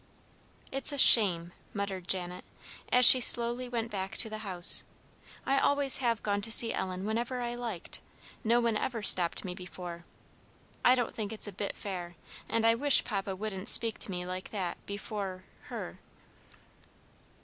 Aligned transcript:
"It's 0.71 0.91
a 0.91 0.97
shame!" 0.97 1.53
muttered 1.75 2.07
Janet, 2.07 2.43
as 2.91 3.05
she 3.05 3.21
slowly 3.21 3.69
went 3.69 3.91
back 3.91 4.17
to 4.17 4.31
the 4.31 4.39
house. 4.39 4.83
"I 5.45 5.59
always 5.59 5.97
have 5.97 6.23
gone 6.23 6.41
to 6.41 6.51
see 6.51 6.73
Ellen 6.73 7.05
whenever 7.05 7.39
I 7.41 7.53
liked. 7.53 8.01
No 8.43 8.59
one 8.59 8.77
ever 8.77 9.03
stopped 9.03 9.45
me 9.45 9.53
before. 9.53 10.03
I 10.83 10.95
don't 10.95 11.13
think 11.13 11.31
it's 11.31 11.45
a 11.47 11.51
bit 11.51 11.75
fair; 11.75 12.15
and 12.49 12.65
I 12.65 12.73
wish 12.73 13.03
Papa 13.03 13.35
wouldn't 13.35 13.69
speak 13.69 13.99
to 13.99 14.09
me 14.09 14.25
like 14.25 14.49
that 14.49 14.83
before 14.87 15.43
her." 15.65 15.99